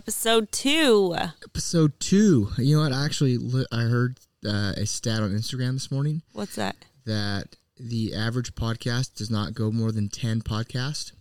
[0.00, 1.14] episode two.
[1.44, 2.48] Episode two.
[2.56, 2.92] You know what?
[2.92, 3.36] I actually
[3.70, 6.74] I heard uh, a stat on Instagram this morning What's that?
[7.04, 11.12] that the average podcast does not go more than ten podcasts,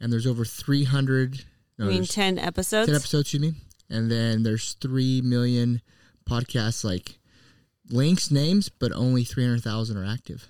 [0.00, 1.44] and there's over three hundred.
[1.78, 2.86] No, I mean, 10 episodes?
[2.88, 3.54] 10 episodes, excuse me.
[3.88, 5.80] And then there's 3 million
[6.28, 7.18] podcasts, like
[7.88, 10.48] links, names, but only 300,000 are active.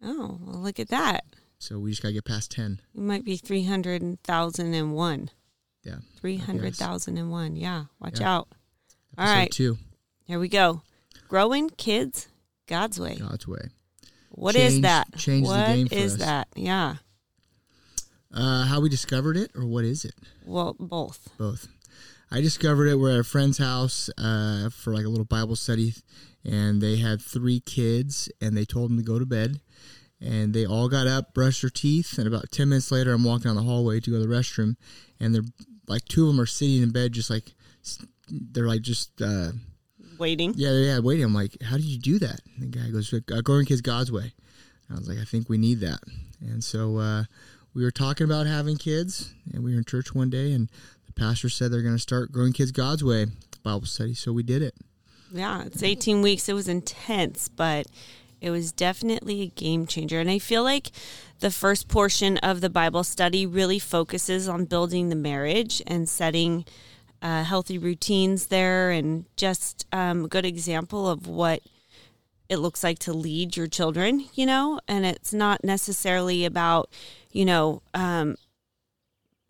[0.00, 1.24] Oh, well, look at that.
[1.58, 2.80] So we just got to get past 10.
[2.94, 5.30] You might be 300,001.
[5.84, 5.96] Yeah.
[6.20, 7.56] 300,001.
[7.56, 7.84] Yeah.
[8.00, 8.34] Watch Yeah.
[8.34, 8.48] out.
[9.18, 9.50] All Episode right.
[9.52, 9.78] two,
[10.24, 10.82] Here we go.
[11.28, 12.28] Growing kids
[12.66, 13.16] God's way.
[13.16, 13.70] God's way.
[14.30, 15.16] What is Change- that?
[15.16, 16.18] change the game for is us.
[16.20, 16.48] that?
[16.54, 16.96] Yeah.
[18.32, 20.14] Uh, how we discovered it, or what is it?
[20.46, 21.28] Well, both.
[21.36, 21.66] Both.
[22.30, 22.94] I discovered it.
[22.98, 25.94] We're at a friend's house uh, for like a little Bible study,
[26.44, 29.60] and they had three kids, and they told them to go to bed.
[30.20, 33.44] And they all got up, brushed their teeth, and about 10 minutes later, I'm walking
[33.44, 34.76] down the hallway to go to the restroom,
[35.20, 35.42] and they're
[35.86, 37.52] like two of them are sitting in bed, just like
[38.28, 39.50] they're like just uh,
[40.18, 40.54] Waiting.
[40.56, 41.24] yeah, yeah, waiting.
[41.24, 42.40] I'm like, how did you do that?
[42.56, 44.32] And the guy goes, uh, growing kids God's way.
[44.88, 46.00] And I was like, I think we need that.
[46.40, 47.24] And so uh,
[47.74, 50.68] we were talking about having kids, and we were in church one day, and
[51.06, 53.26] the pastor said they're going to start growing kids God's way
[53.62, 54.14] Bible study.
[54.14, 54.74] So we did it.
[55.32, 56.48] Yeah, it's 18 weeks.
[56.48, 57.86] It was intense, but
[58.40, 60.20] it was definitely a game changer.
[60.20, 60.90] And I feel like
[61.40, 66.64] the first portion of the Bible study really focuses on building the marriage and setting
[67.22, 71.62] uh, healthy routines there and just um, a good example of what
[72.48, 74.80] it looks like to lead your children, you know?
[74.88, 76.90] And it's not necessarily about,
[77.30, 78.36] you know, um,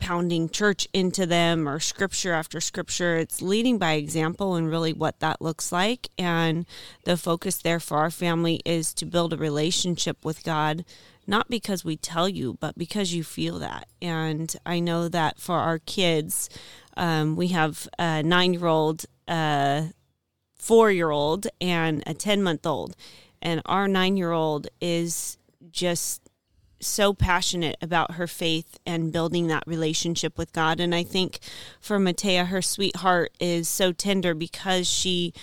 [0.01, 3.15] pounding church into them or scripture after scripture.
[3.15, 6.09] It's leading by example and really what that looks like.
[6.17, 6.65] And
[7.05, 10.83] the focus there for our family is to build a relationship with God,
[11.25, 13.87] not because we tell you, but because you feel that.
[14.01, 16.49] And I know that for our kids,
[16.97, 19.93] um, we have a nine year old, a
[20.55, 22.95] four year old, and a 10 month old.
[23.41, 25.37] And our nine year old is
[25.71, 26.30] just
[26.81, 30.79] so passionate about her faith and building that relationship with God.
[30.79, 31.39] And I think
[31.79, 35.33] for Matea, her sweetheart is so tender because she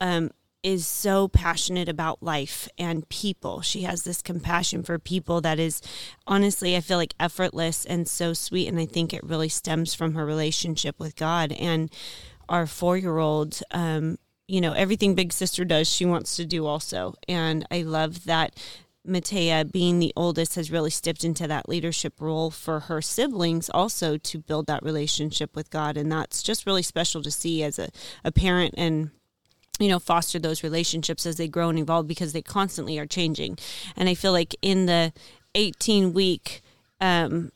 [0.00, 0.30] um,
[0.62, 3.60] is so passionate about life and people.
[3.60, 5.80] She has this compassion for people that is
[6.26, 8.68] honestly, I feel like effortless and so sweet.
[8.68, 11.52] And I think it really stems from her relationship with God.
[11.52, 11.90] And
[12.48, 16.66] our four year old, um, you know, everything Big Sister does, she wants to do
[16.66, 17.14] also.
[17.28, 18.54] And I love that
[19.08, 24.16] Matea, being the oldest, has really stepped into that leadership role for her siblings also
[24.18, 25.96] to build that relationship with God.
[25.96, 27.88] And that's just really special to see as a,
[28.24, 29.10] a parent and
[29.78, 33.58] you know foster those relationships as they grow and evolve because they constantly are changing.
[33.96, 35.12] And i feel like in the
[35.54, 36.62] 18 week
[37.00, 37.52] um,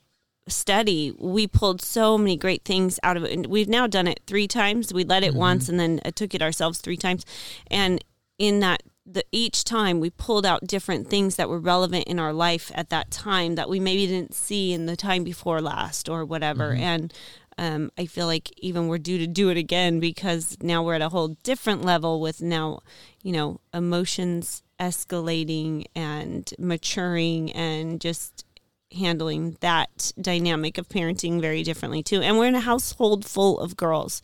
[0.47, 3.31] study we pulled so many great things out of it.
[3.31, 4.93] And we've now done it three times.
[4.93, 7.25] We led it once and then uh, took it ourselves three times.
[7.69, 8.03] And
[8.37, 12.31] in that the each time we pulled out different things that were relevant in our
[12.31, 16.23] life at that time that we maybe didn't see in the time before last or
[16.23, 17.13] whatever and
[17.57, 21.01] um, I feel like even we're due to do it again because now we're at
[21.01, 22.79] a whole different level with now,
[23.21, 28.45] you know, emotions escalating and maturing and just
[28.91, 32.21] handling that dynamic of parenting very differently too.
[32.21, 34.21] And we're in a household full of girls.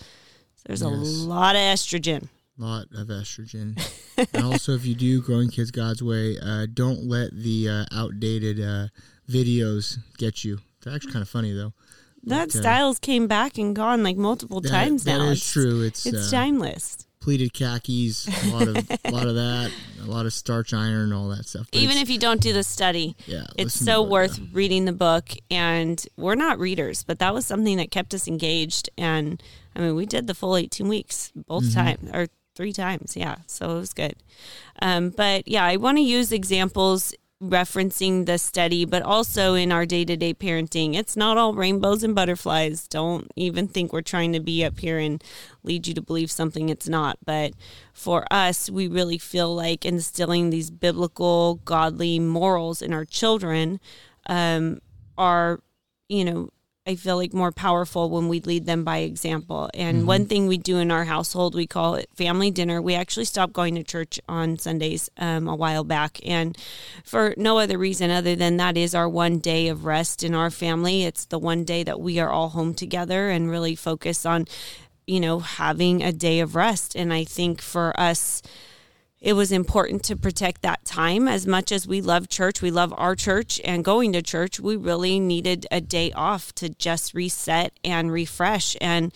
[0.55, 2.29] So there's a lot of estrogen.
[2.61, 3.77] Lot of estrogen.
[4.33, 8.59] and also, if you do growing kids God's way, uh, don't let the uh, outdated
[8.59, 8.87] uh,
[9.29, 10.59] videos get you.
[10.83, 11.73] They're actually kind of funny though.
[12.23, 15.19] That But, uh, style's came back and gone like multiple That- times now.
[15.19, 15.81] That is It's- true.
[15.83, 17.05] It's, it's uh, timeless.
[17.21, 19.71] pleated khakis, a lot of a lot of that,
[20.01, 21.67] a lot of starch iron, all that stuff.
[21.71, 24.85] But Even if you don't do the study, yeah, it's so what, worth uh, reading
[24.85, 29.41] the book and we're not readers but that was something that kept us engaged and
[29.75, 31.73] i mean we did the full 18 weeks both Mm-hmm.
[31.79, 32.27] times or
[32.59, 33.15] three times.
[33.15, 34.15] Yeah so it was good.
[34.81, 39.85] Um, but yeah i want to use examples referencing the study but also in our
[39.85, 42.85] day-to-day parenting it's not all rainbows and butterflies.
[42.85, 45.23] Don't even think we're trying to be up here and
[45.63, 47.17] lead you to believe something it's not.
[47.25, 47.53] But
[47.93, 53.79] for us we really feel like instilling these biblical godly morals in our children
[54.27, 54.81] um,
[55.17, 55.61] are
[56.09, 56.49] you know
[56.89, 59.69] i feel like more powerful when we lead them by example.
[59.75, 62.81] And one thing we do in our household we call it family dinner.
[62.81, 66.19] We actually stopped going to church on sundays um, a while back.
[66.25, 66.57] And
[67.03, 70.49] for no other reason other than that is our one day of rest in our
[70.49, 71.03] family.
[71.03, 74.47] It's the one day that we are all home together and really focus on
[75.05, 76.95] you know having a day of rest.
[76.95, 78.41] And i think for us
[79.21, 81.27] it was important to protect that time.
[81.27, 84.75] As much as we love church we love our church and going to church we
[84.75, 88.75] really needed a day off to just reset and refresh.
[88.79, 89.13] And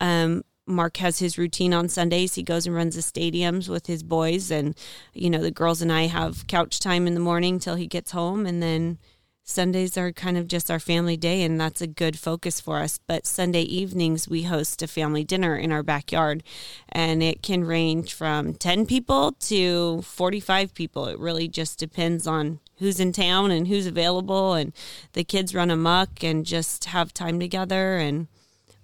[0.00, 2.34] um, mark has his routine on sundays.
[2.34, 4.74] He goes and runs the stadiums with his boys and
[5.12, 8.10] you know the girls and i have couch time in the morning till he gets
[8.10, 8.46] home.
[8.46, 8.98] And then
[9.46, 12.98] Sundays are kind of just our family day, and that's a good focus for us.
[13.06, 16.42] But Sunday evenings, we host a family dinner in our backyard,
[16.88, 21.06] and it can range from 10 people to 45 people.
[21.08, 24.72] It really just depends on who's in town and who's available, and
[25.12, 27.98] the kids run amok and just have time together.
[27.98, 28.28] And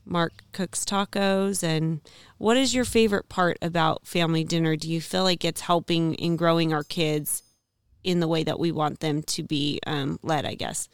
[0.05, 1.62] Mark cooks tacos.
[1.62, 2.03] And
[2.37, 4.77] what is your favorite part about family dinner?
[4.77, 7.43] Do you feel like it's helping in growing our kids
[8.05, 10.88] in the way that we want them to be um, led, I guess.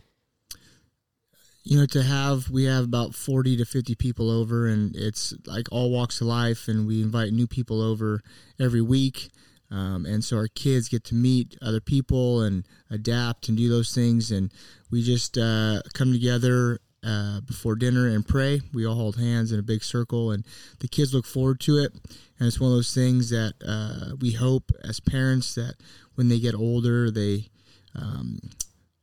[1.63, 5.67] You know, to have, we have about 40 to 50 people over, and it's like
[5.73, 8.21] all walks of life, and we invite new people over
[8.61, 9.31] every week.
[9.71, 13.93] Um, and so our kids get to meet other people and adapt and do those
[13.93, 14.31] things.
[14.31, 14.53] And
[14.91, 18.61] we just uh, come together uh, before dinner and pray.
[18.75, 20.45] We all hold hands in a big circle, and
[20.81, 21.93] the kids look forward to it.
[22.39, 25.77] And it's one of those things that uh, we hope as parents that
[26.17, 27.49] when they get older, they
[27.95, 28.41] um,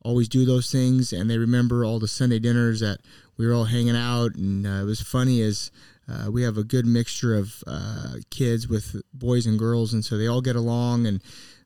[0.04, 3.00] always do those things and they remember all the Sunday dinners that
[3.38, 4.36] we were all hanging out.
[4.36, 5.72] And uh, it was funny as
[6.08, 10.18] uh, we have a good mixture of uh, kids with boys and girls, and so
[10.18, 11.22] they all get along and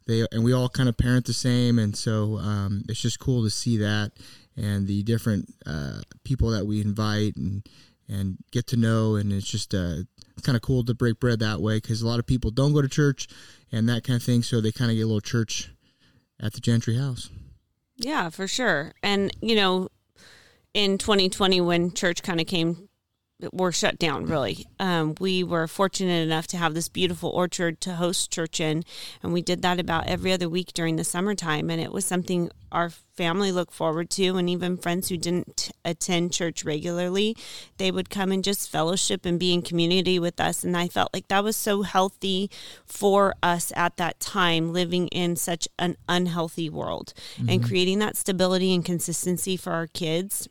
[0.06, 3.44] they and we all kind of parent the same, and so um, it's just cool
[3.44, 4.12] to see that
[4.58, 7.66] and the different uh, people that we invite and
[8.10, 9.98] and get to know, and it's just uh,
[10.42, 12.82] kind of cool to break bread that way because a lot of people don't go
[12.82, 13.28] to church
[13.72, 14.44] and that kind of thing.
[14.44, 15.72] So they kind of get a little church
[16.40, 17.30] at the Gentry house.
[17.98, 18.94] Yeah, for sure.
[19.02, 19.90] And, you know,
[20.74, 22.87] in 2020, when church kind of came
[23.52, 27.94] were shut down really um, we were fortunate enough to have this beautiful orchard to
[27.94, 28.84] host church in
[29.22, 32.50] and we did that about every other week during the summertime and it was something
[32.72, 37.38] our family looked forward to and even friends who didn't attend church regularly
[37.78, 41.14] they would come and just fellowship and be in community with us and i felt
[41.14, 42.50] like that was so healthy
[42.86, 47.50] for us at that time living in such an unhealthy world mm-hmm.
[47.50, 50.50] and creating that stability and consistency for our kids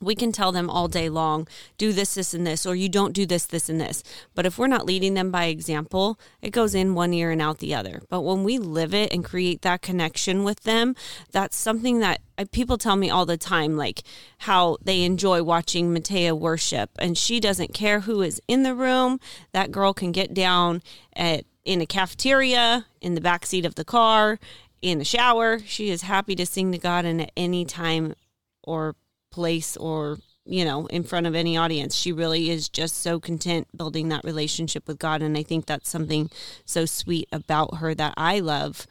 [0.00, 3.12] we can tell them all day long, do this, this, and this, or you don't
[3.12, 4.02] do this, this, and this.
[4.34, 7.58] But if we're not leading them by example, it goes in one ear and out
[7.58, 8.02] the other.
[8.08, 10.94] But when we live it and create that connection with them,
[11.32, 12.20] that's something that
[12.52, 14.02] people tell me all the time, like
[14.38, 16.90] how they enjoy watching Matea worship.
[16.98, 19.18] And she doesn't care who is in the room.
[19.52, 20.82] That girl can get down
[21.14, 24.38] at in a cafeteria, in the back seat of the car,
[24.80, 25.58] in the shower.
[25.58, 28.14] She is happy to sing to God and at any time
[28.62, 28.94] or
[29.38, 31.94] place or you know in front of any audience.
[31.94, 35.88] She really is just so content building that relationship with god and i think that's
[35.88, 36.28] something
[36.64, 38.86] so sweet about her that i love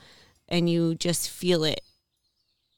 [0.47, 1.81] and you just feel it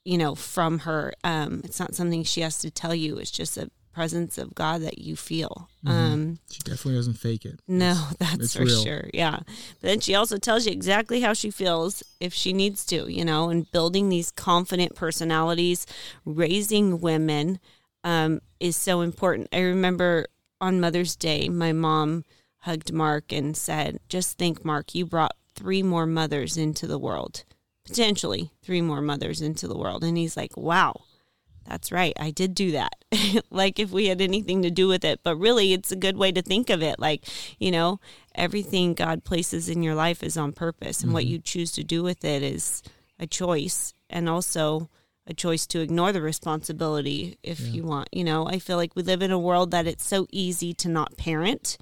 [0.10, 1.14] you know from her.
[1.24, 3.18] Um it's not something she has to tell you.
[3.18, 5.90] It's just a presence of god that you feel mm-hmm.
[5.90, 8.84] um she definitely doesn't fake it no that's it's for real.
[8.84, 12.86] sure yeah but then she also tells you exactly how she feels if she needs
[12.86, 15.86] to you know and building these confident personalities
[16.26, 17.60] raising women
[18.04, 19.50] um, is so important.
[19.52, 20.28] I remember
[20.62, 22.26] on Mother's Day, my mom
[22.60, 27.44] hugged Mark and said, Just think, Mark, you brought three more mothers into the world,
[27.86, 30.04] potentially three more mothers into the world.
[30.04, 31.02] And he's like, Wow,
[31.70, 32.14] that's right.
[32.20, 32.96] I did do that.
[33.52, 35.22] like if we had anything to do with it.
[35.24, 37.00] But really, it's a good way to think of it.
[37.00, 37.24] Like,
[37.60, 38.00] you know,
[38.36, 41.14] everything God places in your life is on purpose, and mm-hmm.
[41.14, 42.82] what you choose to do with it is
[43.20, 43.94] a choice.
[44.10, 44.90] And also,
[45.28, 47.72] a choice to ignore the responsibility if yeah.
[47.72, 48.10] you want.
[48.12, 50.90] You know, I feel like we live in a world that it's so easy to
[50.90, 51.78] not parent,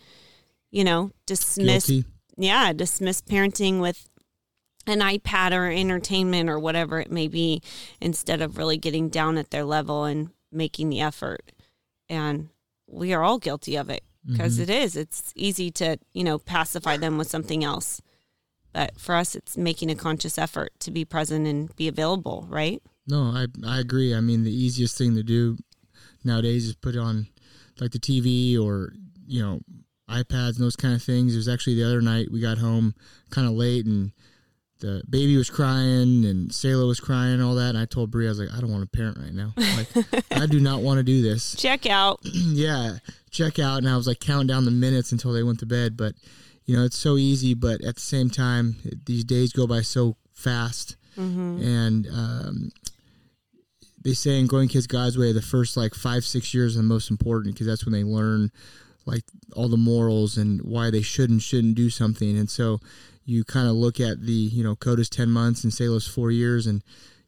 [0.69, 2.05] you know, dismiss Guilty.
[2.35, 4.09] yeah, dismiss parenting with
[4.87, 7.61] an iPad or entertainment or whatever it may be
[8.01, 11.51] instead of really getting down at their level and making the effort.
[12.09, 12.49] And
[12.87, 14.99] we are all guilty of it because mm-hmm.
[14.99, 18.01] It's easy to, you know, pacify them with something else.
[18.73, 22.81] But for us, it's making a conscious effort to be present and be available, right?
[23.07, 24.13] No, I I agree.
[24.13, 25.57] I mean, the easiest thing to do
[26.23, 27.27] nowadays is put it on
[27.79, 28.93] like the TV or
[29.25, 29.61] you know
[30.09, 31.33] iPads and those kind of things.
[31.33, 32.93] It was actually the other night we got home
[33.29, 34.11] kind of late and
[34.79, 37.69] the baby was crying and Selah was crying and all that.
[37.69, 39.53] And I told Bree, I was like, I don't want to parent right now.
[39.57, 41.55] Like, I do not want to do this.
[41.57, 42.19] Check out.
[42.23, 42.97] yeah,
[43.31, 43.77] check out.
[43.79, 45.97] And I was like counting down the minutes until they went to bed.
[45.97, 46.13] But
[46.65, 47.53] you know, it's so easy.
[47.53, 50.95] But at the same time, these days go by so fast.
[51.17, 51.61] Mm-hmm.
[51.63, 52.71] And um,
[54.03, 56.87] they say in Growing Kids God's Way, the first like five, six years are the
[56.87, 58.51] most important because that's when they learn
[59.05, 59.23] like
[59.55, 62.37] all the morals and why they should and shouldn't do something.
[62.37, 62.79] And so,
[63.27, 66.65] you kind of look at the you know Coda's ten months and Selah's four years,
[66.65, 66.81] and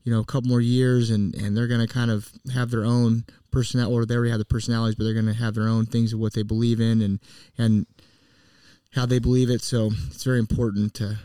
[0.03, 2.85] you know a couple more years, and and they're going to kind of have their
[2.85, 5.85] own personality, or they already have the personalities, but they're going to have their own
[5.85, 7.19] things of what they believe in and
[7.57, 7.85] and
[8.93, 9.61] how they believe it.
[9.61, 11.19] So it's very important to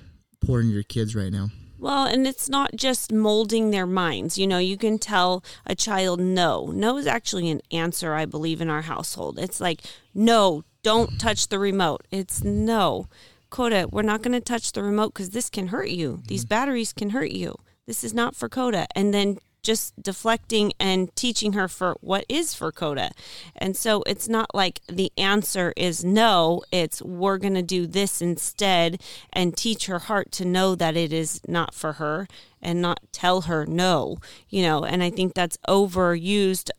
[0.45, 1.50] pour into your kids right now.
[1.78, 4.38] Well, and it's not just molding their minds.
[4.38, 6.66] You know, you can tell a child no.
[6.66, 9.38] No is actually an answer, I believe, in our household.
[9.38, 9.83] It's like,
[10.14, 12.07] no, don't touch the remote.
[12.11, 13.09] It's no.
[13.54, 16.14] Coda, we're not going to touch the remote because this can hurt you.
[16.14, 16.26] Mm-hmm.
[16.26, 17.54] These batteries can hurt you.
[17.87, 18.88] This is not for Coda.
[18.96, 23.12] And then just deflecting and teaching her for what is for Coda.
[23.54, 28.20] And so it's not like the answer is no, it's we're going to do this
[28.20, 29.00] instead
[29.32, 32.26] and teach her heart to know that it is not for her
[32.61, 34.18] and not tell her no,
[34.49, 36.70] you know, and I think that's overused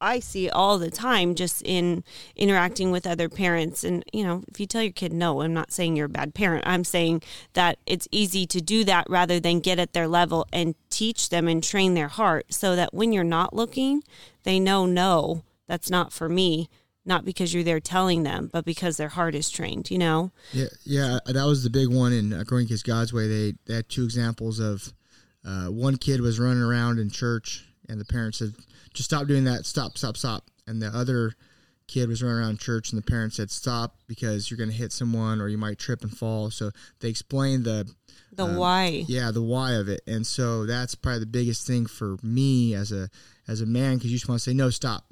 [0.00, 2.04] I see all the time just in
[2.36, 3.84] interacting with other parents.
[3.84, 6.34] And, you know, if you tell your kid no, I'm not saying you're a bad
[6.34, 6.66] parent.
[6.66, 10.74] I'm saying that it's easy to do that rather than get at their level and
[10.88, 14.02] teach them and train their heart so that when you're not looking,
[14.44, 16.68] they know no, that's not for me.
[17.06, 20.32] Not because you're there telling them, but because their heart is trained, you know?
[20.52, 23.26] Yeah, yeah, that was the big one in uh, Growing Kids God's Way.
[23.26, 24.92] They, they had two examples of
[25.44, 28.54] uh, one kid was running around in church, and the parents said,
[28.94, 29.66] just stop doing that.
[29.66, 30.44] Stop, stop, stop.
[30.66, 31.34] And the other
[31.88, 34.92] kid was running around church, and the parents said, stop because you're going to hit
[34.92, 36.50] someone or you might trip and fall.
[36.50, 36.70] So
[37.00, 37.90] they explained the
[38.32, 39.04] the um, why.
[39.08, 40.00] Yeah, the why of it.
[40.06, 43.10] And so that's probably the biggest thing for me as a
[43.48, 45.04] as a man because you just want to say no, stop.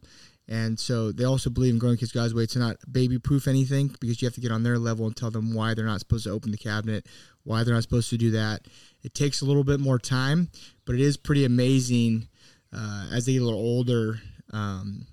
[0.50, 3.94] And so they also believe in growing kids God's way to not baby proof anything
[4.00, 6.24] because you have to get on their level and tell them why they're not supposed
[6.24, 7.06] to open the cabinet,
[7.44, 8.62] why they're not supposed to do that.
[9.02, 10.48] It takes a little bit more time,
[10.86, 12.28] but it is pretty amazing
[12.72, 14.20] uh, as they get a little older,
[14.52, 15.06] um,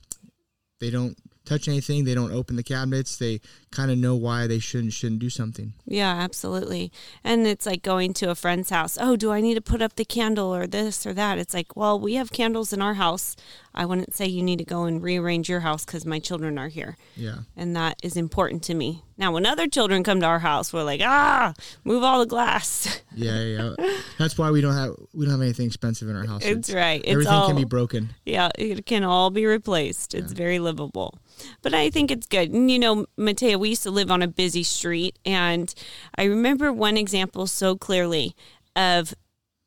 [0.79, 2.03] they don't touch anything.
[2.03, 3.17] They don't open the cabinets.
[3.17, 3.39] They
[3.71, 5.73] kind of know why they shouldn't shouldn't do something.
[5.85, 6.91] Yeah, absolutely.
[7.23, 8.97] And it's like going to a friend's house.
[8.99, 11.37] Oh, do I need to put up the candle or this or that?
[11.37, 13.35] It's like, well, we have candles in our house.
[13.73, 16.69] I wouldn't say you need to go and rearrange your house because my children are
[16.69, 16.97] here.
[17.15, 17.39] Yeah.
[17.55, 19.03] And that is important to me.
[19.17, 21.53] Now, when other children come to our house, we're like, ah,
[21.85, 23.01] move all the glass.
[23.17, 23.73] Yeah, yeah.
[23.79, 23.97] yeah.
[24.19, 26.43] That's why we don't have we don't have anything expensive in our house.
[26.43, 26.99] It's, it's right.
[26.99, 28.09] It's everything all, can be broken.
[28.25, 30.13] Yeah, it can all be replaced.
[30.13, 30.37] It's yeah.
[30.37, 31.17] very livable.
[31.61, 32.51] But I think it's good.
[32.51, 35.73] And you know, Matea, we used to live on a busy street, and
[36.17, 38.35] I remember one example so clearly
[38.75, 39.13] of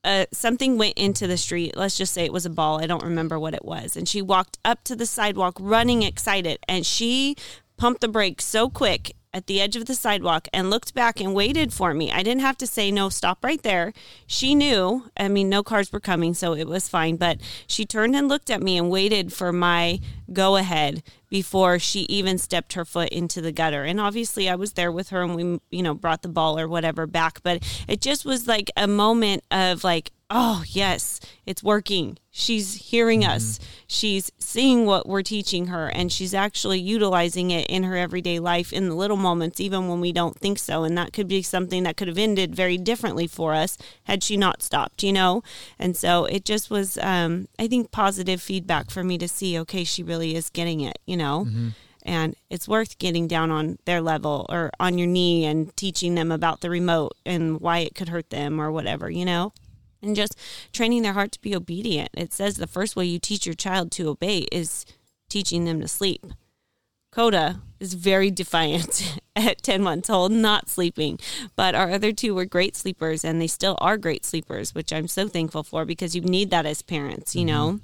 [0.04, 1.74] uh, something went into the street.
[1.74, 2.82] Let's just say it was a ball.
[2.82, 3.96] I don't remember what it was.
[3.96, 7.34] And she walked up to the sidewalk running excited, and she
[7.78, 11.34] pumped the brakes so quick at the edge of the sidewalk and looked back and
[11.34, 12.10] waited for me.
[12.10, 13.92] I didn't have to say, no, stop right there.
[14.26, 17.16] She knew, I mean, no cars were coming, so it was fine.
[17.16, 20.00] But she turned and looked at me and waited for my
[20.32, 23.84] go ahead before she even stepped her foot into the gutter.
[23.84, 26.66] And obviously, I was there with her and we, you know, brought the ball or
[26.66, 27.42] whatever back.
[27.42, 32.18] But it just was like a moment of like, oh, yes, it's working.
[32.38, 33.32] She's hearing mm-hmm.
[33.32, 33.58] us.
[33.88, 38.72] She's seeing what we're teaching her, and she's actually utilizing it in her everyday life
[38.72, 40.84] in the little moments, even when we don't think so.
[40.84, 44.36] And that could be something that could have ended very differently for us had she
[44.36, 45.42] not stopped, you know?
[45.80, 49.82] And so it just was, um, I think, positive feedback for me to see, okay,
[49.82, 51.46] she really is getting it, you know?
[51.46, 51.68] Mm-hmm
[52.04, 56.32] and it's worth getting down on their level or on your knee and teaching them
[56.32, 59.52] about the remote and why it could hurt them or whatever, you know?
[60.02, 60.38] And just
[60.72, 62.10] training their heart to be obedient.
[62.14, 64.84] It says the first way you teach your child to obey is
[65.28, 66.26] teaching them to sleep.
[67.10, 71.18] Coda is very defiant at 10 months old, not sleeping.
[71.56, 75.08] But our other two were great sleepers, and they still are great sleepers, which I'm
[75.08, 77.46] so thankful for because you need that as parents, you mm-hmm.
[77.48, 77.80] know?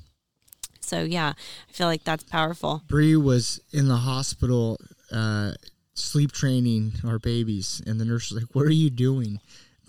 [0.80, 1.33] So, yeah,
[1.68, 2.83] I feel like that's powerful.
[2.88, 4.78] Bree was in the hospital
[5.11, 5.52] uh,
[5.94, 9.40] sleep training our babies, and the nurse was like, What are you doing?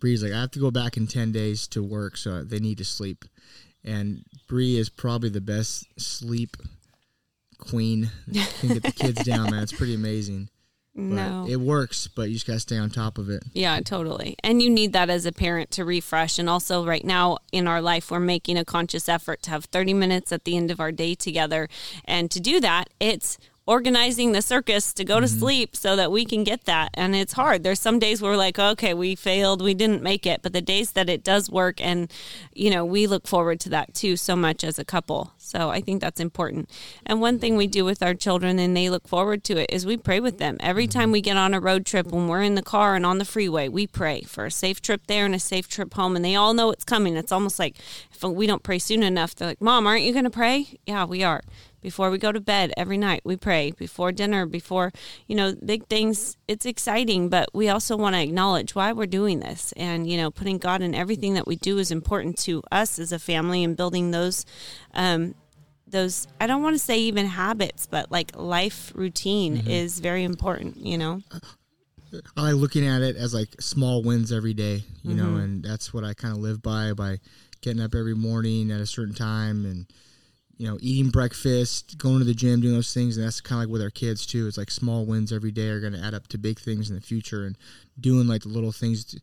[0.05, 2.77] Bree's like, I have to go back in 10 days to work, so they need
[2.77, 3.25] to sleep.
[3.83, 6.57] And Bree is probably the best sleep
[7.57, 8.11] queen.
[8.59, 9.63] Can get the kids down, man.
[9.63, 10.49] It's pretty amazing.
[10.93, 11.47] No.
[11.49, 13.41] it works, but you just got to stay on top of it.
[13.53, 14.35] Yeah, totally.
[14.43, 16.37] And you need that as a parent to refresh.
[16.37, 19.95] And also, right now in our life, we're making a conscious effort to have 30
[19.95, 21.67] minutes at the end of our day together.
[22.05, 25.39] And to do that, it's organizing the circus to go to mm-hmm.
[25.39, 26.91] sleep so that we can get that.
[26.93, 27.63] And it's hard.
[27.63, 30.41] There's some days where we're like, okay, we failed, we didn't make it.
[30.43, 32.11] But the days that it does work, and,
[32.53, 35.33] you know, we look forward to that too so much as a couple.
[35.37, 36.69] So I think that's important.
[37.05, 39.85] And one thing we do with our children, and they look forward to it, is
[39.85, 40.57] we pray with them.
[40.59, 43.17] Every time we get on a road trip, when we're in the car and on
[43.17, 46.15] the freeway, we pray for a safe trip there and a safe trip home.
[46.15, 47.15] And they all know it's coming.
[47.17, 47.77] It's almost like
[48.11, 50.77] if we don't pray soon enough, they're like, Mom, aren't you going to pray?
[50.85, 51.41] Yeah, we are
[51.85, 54.91] before we go to bed every night we pray before dinner before
[55.27, 59.39] you know big things it's exciting but we also want to acknowledge why we're doing
[59.39, 62.97] this and you know putting god in everything that we do is important to us
[62.97, 64.47] as a family and building those
[64.95, 65.35] um,
[65.85, 69.69] those i don't want to say even habits but like life routine mm-hmm.
[69.69, 71.21] is very important you know
[72.35, 75.17] i like looking at it as like small wins every day you mm-hmm.
[75.17, 77.19] know and that's what i kind of live by by
[77.61, 79.85] getting up every morning at a certain time and
[80.57, 83.67] you know eating breakfast going to the gym doing those things and that's kind of
[83.67, 86.13] like with our kids too it's like small wins every day are going to add
[86.13, 87.57] up to big things in the future and
[87.99, 89.19] doing like the little things to,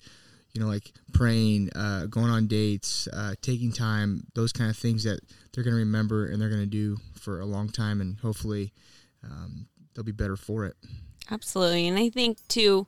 [0.52, 5.04] you know, like praying, uh, going on dates, uh, taking time, those kind of things
[5.04, 5.20] that
[5.52, 8.72] they're going to remember and they're going to do for a long time, and hopefully
[9.24, 10.76] um, they'll be better for it.
[11.30, 11.88] Absolutely.
[11.88, 12.86] And I think, too,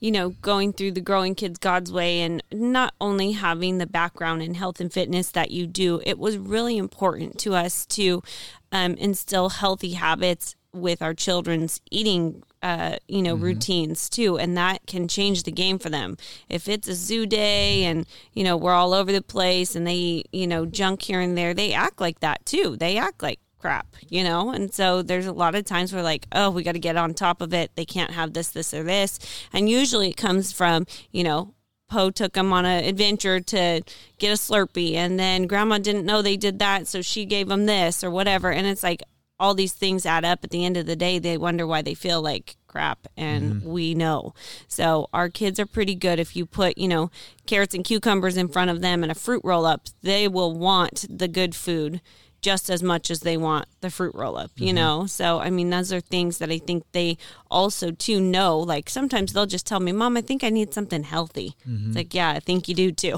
[0.00, 4.42] you know, going through the Growing Kids God's Way and not only having the background
[4.42, 8.22] in health and fitness that you do, it was really important to us to
[8.72, 13.44] um, instill healthy habits with our children's eating uh, you know mm-hmm.
[13.44, 16.16] routines too and that can change the game for them
[16.48, 20.24] if it's a zoo day and you know we're all over the place and they
[20.32, 23.86] you know junk here and there they act like that too they act like crap
[24.10, 24.50] you know?
[24.50, 27.14] And so there's a lot of times we're like oh we got to get on
[27.14, 27.70] top of it.
[27.76, 29.18] They can't have this this or this.
[29.54, 31.54] And usually it comes from you know
[31.88, 33.82] Poe took them on an adventure to
[34.18, 37.66] get a Slurpee, and then Grandma didn't know they did that, so she gave them
[37.66, 38.50] this or whatever.
[38.50, 39.02] And it's like,
[39.38, 40.40] all these things add up.
[40.42, 43.68] At the end of the day they wonder why they feel like crap and mm-hmm.
[43.68, 44.34] we know.
[44.68, 46.18] So our kids are pretty good.
[46.18, 47.10] If you put you know
[47.46, 51.04] carrots and cucumbers in front of them and a fruit roll up they will want
[51.10, 52.00] the good food
[52.44, 54.74] just as much as they want the fruit roll up, you mm-hmm.
[54.74, 55.06] know?
[55.06, 57.16] So, I mean, those are things that I think they
[57.50, 58.58] also too know.
[58.58, 61.56] Like sometimes they'll just tell me, Mom, I think I need something healthy.
[61.66, 61.86] Mm-hmm.
[61.86, 63.16] It's like, yeah, I think you do too.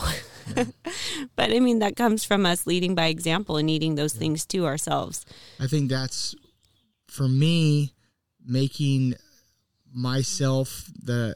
[0.56, 0.66] Yeah.
[1.36, 4.20] but I mean, that comes from us leading by example and eating those yeah.
[4.20, 5.26] things to ourselves.
[5.58, 6.36] I think that's
[7.08, 7.94] for me
[8.46, 9.14] making
[9.92, 11.34] myself the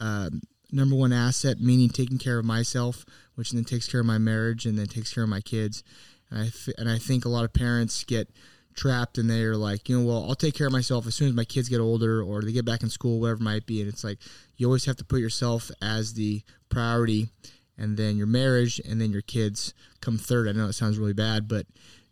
[0.00, 0.30] uh,
[0.72, 3.04] number one asset, meaning taking care of myself,
[3.36, 5.84] which then takes care of my marriage and then takes care of my kids
[6.30, 8.28] and I, th- and I think a lot of parents get
[8.74, 11.34] trapped and they're like, you know, well, I'll take care of myself as soon as
[11.34, 13.80] my kids get older or they get back in school, whatever it might be.
[13.80, 14.18] And it's like,
[14.56, 17.28] you always have to put yourself as the priority
[17.76, 20.48] and then your marriage and then your kids come third.
[20.48, 21.66] I know it sounds really bad, but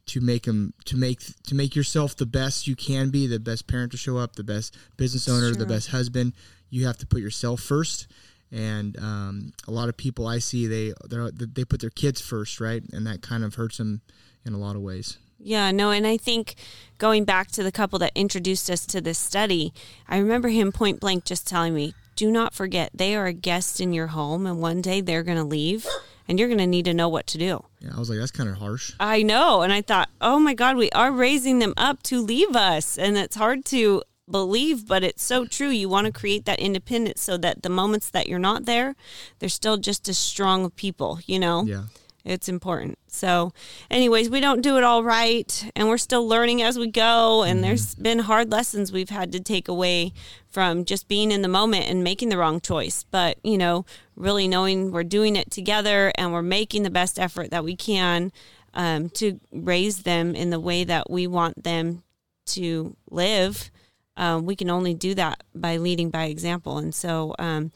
[0.07, 3.67] to make them to make to make yourself the best you can be, the best
[3.67, 6.33] parent to show up, the best business owner, the best husband,
[6.71, 8.07] you have to put yourself first
[8.57, 12.83] and um, a lot of people I see they they put their kids first, right,
[12.93, 14.01] and that kind of hurts them
[14.47, 15.19] in a lot of ways.
[15.39, 16.55] Yeah, no, and I think
[16.97, 19.75] going back to the couple that introduced us to this study,
[20.09, 23.79] I remember him point blank just telling me, "Do not forget they are a guest
[23.79, 25.87] in your home, and one day they're going to leave."
[26.29, 27.63] And you're going to need to know what to do.
[27.79, 28.93] Yeah, I was like, that's kind of harsh.
[28.99, 29.63] I know.
[29.63, 32.99] And I thought, oh my God, we are raising them up to leave us.
[32.99, 35.69] And it's hard to believe, but it's so true.
[35.69, 38.97] You want to create that independence so that the moments that you're not there,
[39.39, 41.65] they're still just as strong of people, you know?
[41.65, 41.85] Yeah.
[42.27, 42.99] It's important.
[43.07, 43.53] So,
[43.89, 47.45] anyways, we don't do it all right, and we're still learning as we go.
[47.45, 47.69] And mm-hmm.
[47.69, 50.13] there's been hard lessons we've had to take away
[50.49, 53.05] from just being in the moment and making the wrong choice.
[53.05, 53.87] But, you know,
[54.17, 58.33] really knowing we're doing it together and we're making the best effort that we can
[58.75, 62.03] um, to raise them in the way that we want them
[62.47, 63.71] to live
[64.17, 66.79] um, we can only do that by leading by example.
[66.79, 67.73] And so, um,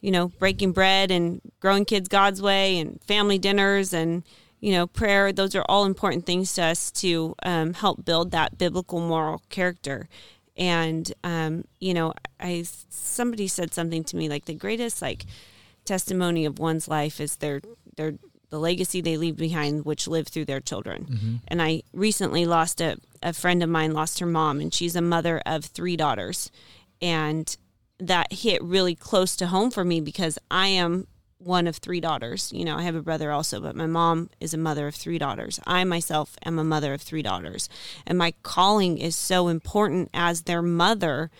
[0.00, 4.22] you know, breaking bread and growing kids God's way and family dinners and,
[4.60, 8.58] you know, prayer, those are all important things to us to um, help build that
[8.58, 10.08] biblical moral character.
[10.56, 15.24] And, um, you know, I somebody said something to me like the greatest like
[15.84, 17.60] testimony of one's life is their
[17.96, 18.14] their
[18.54, 21.06] the legacy they leave behind, which live through their children.
[21.10, 21.34] Mm-hmm.
[21.48, 25.02] And I recently lost a, a friend of mine, lost her mom, and she's a
[25.02, 26.52] mother of three daughters.
[27.02, 27.56] And
[27.98, 32.52] that hit really close to home for me because I am one of three daughters.
[32.52, 35.18] You know, I have a brother also, but my mom is a mother of three
[35.18, 35.58] daughters.
[35.66, 37.68] I myself am a mother of three daughters.
[38.06, 41.32] And my calling is so important as their mother.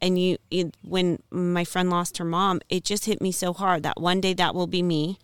[0.00, 3.82] And you, it, when my friend lost her mom, it just hit me so hard
[3.82, 5.18] that one day that will be me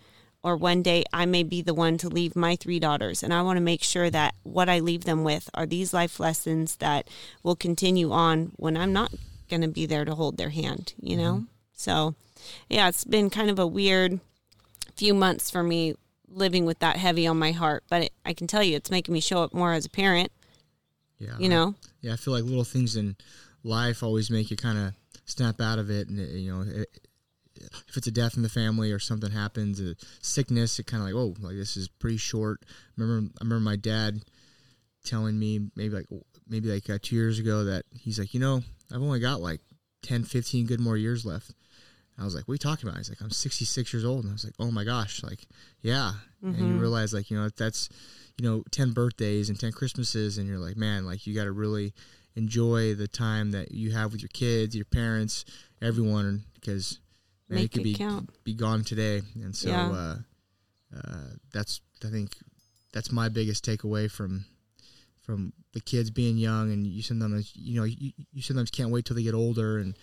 [0.47, 3.25] or one day I may be the one to leave my three daughters.
[3.25, 6.21] And I want to make sure that what I leave them with are these life
[6.21, 7.09] lessons that
[7.43, 9.13] will continue on when I'm not
[9.51, 11.35] going to be there to hold their hand, you know?
[11.35, 11.45] Mm-hmm.
[11.73, 12.15] So,
[12.71, 14.21] yeah, it's been kind of a weird
[14.95, 15.97] few months for me
[16.29, 19.13] living with that heavy on my heart, but it, I can tell you it's making
[19.13, 20.31] me show up more as a parent.
[21.19, 21.37] Yeah.
[21.41, 21.75] You know?
[22.03, 23.17] yeah, I feel like little things in
[23.65, 24.93] life always make you kind of
[25.25, 26.89] snap out of it and it, you know it,
[27.89, 31.09] if it's a death in the family or something happens, a sickness, it kind of
[31.09, 32.61] like, oh, like this is pretty short.
[32.97, 34.23] Remember, I remember my dad
[35.05, 36.07] telling me maybe like
[36.49, 39.61] maybe like uh, two years ago that he's like, you know, I've only got like
[40.03, 41.53] 10, 15 good more years left.
[42.19, 42.99] I was like, what are you talking about?
[42.99, 44.25] He's like, I'm 66 years old.
[44.25, 45.47] And I was like, oh my gosh, like,
[45.83, 46.13] yeah.
[46.57, 47.91] And you realize, like, you know, that's,
[48.39, 50.39] you know, 10 birthdays and 10 Christmases.
[50.39, 51.93] And you're like, man, like, you got to really
[52.35, 55.45] enjoy the time that you have with your kids, your parents,
[55.83, 57.01] everyone, because
[57.49, 58.31] Make it could be, count.
[58.45, 59.23] be gone today.
[59.37, 59.91] And so Yeah.
[59.91, 60.17] uh,
[60.97, 62.37] uh, that's, I think,
[62.93, 64.45] that's my biggest takeaway from
[65.21, 69.05] from the kids being young and you sometimes you know you, you sometimes can't wait
[69.05, 69.99] till they get older and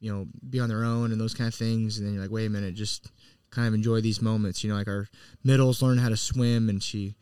[0.00, 2.30] you know be on their own and those kind of things and then you're like
[2.32, 3.06] wait a minute just
[3.50, 5.06] kind of enjoy these moments you know like our
[5.44, 7.14] middles learn how to swim and she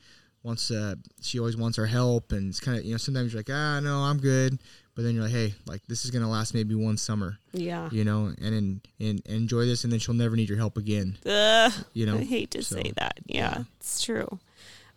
[0.42, 3.40] wants uh she always wants our help and it's kind of you know sometimes you're
[3.40, 4.58] like ah no i'm good
[4.94, 7.88] but then you're like hey like this is gonna last maybe one summer Yeah.
[7.92, 11.16] you know and and, and enjoy this and then she'll never need your help again
[11.26, 13.18] Ugh, you know I hate to so, say that.
[13.26, 13.64] Yeah, yeah.
[13.80, 14.38] it's true.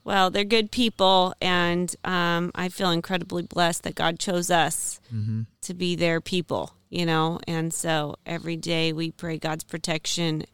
[0.04, 5.42] Well, they're good people, and um, I feel incredibly blessed that God chose us Mm-hmm.
[5.64, 7.40] to be their people, you know.
[7.48, 10.46] And so every day we pray God's protection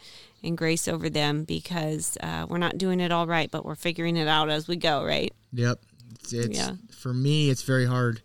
[0.42, 4.16] and grace over them because uh, we're not doing it all right, but we're figuring
[4.16, 5.34] it out as we go, right?
[5.52, 5.82] Yep.
[6.22, 6.72] It's, it's Yeah.
[6.98, 7.50] for me.
[7.50, 8.22] It's very hard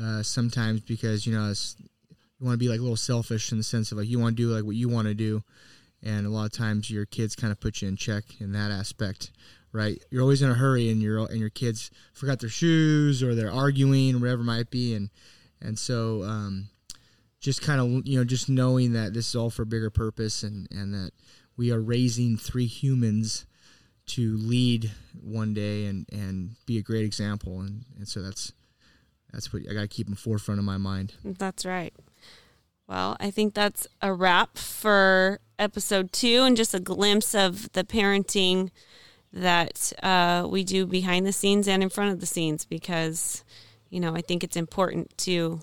[0.00, 3.64] uh, sometimes because you know you want to be like a little selfish in the
[3.64, 5.42] sense of like you want to do like what you want to do,
[6.02, 8.70] and a lot of times your kids kind of put you in check in that
[8.70, 9.30] aspect,
[9.72, 10.02] right?
[10.10, 13.52] You're always in a hurry, and your and your kids forgot their shoes or they're
[13.52, 15.10] arguing whatever might be, and
[15.60, 16.68] and so um,
[17.40, 20.42] just kind of you know just knowing that this is all for a bigger purpose
[20.42, 21.10] and and that
[21.56, 23.46] we are raising three humans
[24.06, 27.60] to lead one day and and be a great example.
[27.60, 28.52] And and so that's
[29.32, 31.14] that's what I got to keep in forefront of my mind.
[31.24, 31.94] That's right.
[32.88, 37.84] Well, I think that's a wrap for episode two and just a glimpse of the
[37.84, 38.70] parenting
[39.32, 43.44] that uh, we do behind the scenes and in front of the scenes because,
[43.88, 45.60] you know, I think it's important to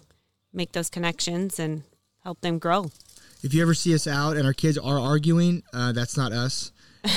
[0.52, 1.84] make those connections and
[2.24, 2.92] help them grow.
[3.44, 6.72] If you ever see us out and our kids are arguing, uh, that's not us.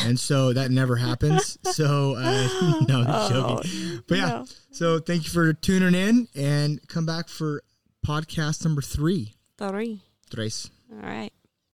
[0.04, 1.58] And so that never happens.
[1.72, 2.48] So uh,
[2.88, 4.02] no, I'm joking.
[4.06, 4.46] But yeah, no.
[4.72, 7.62] so thank you for tuning in and come back for
[8.06, 9.34] podcast number three.
[9.58, 10.00] Sorry.
[10.30, 10.70] Tres.
[10.92, 11.32] All right.